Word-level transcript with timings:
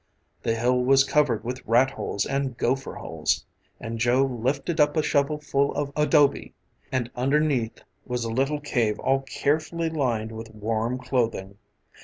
The 0.41 0.55
hill 0.55 0.83
was 0.83 1.03
covered 1.03 1.43
with 1.43 1.63
rat 1.63 1.91
holes 1.91 2.25
and 2.25 2.57
gopher 2.57 2.95
holes, 2.95 3.45
and 3.79 3.99
Joe 3.99 4.23
lifted 4.25 4.79
up 4.79 4.97
a 4.97 5.03
shovel 5.03 5.37
full 5.39 5.71
of 5.75 5.91
adobe 5.95 6.55
and 6.91 7.11
underneath 7.15 7.83
was 8.07 8.25
a 8.25 8.33
little 8.33 8.59
cave 8.59 8.97
all 8.97 9.19
carefully 9.21 9.91
lined 9.91 10.31
with 10.31 10.55
warm 10.55 10.97
clothing. 10.97 11.59